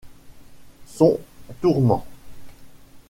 Son 0.87 1.19
tourment. 1.61 2.03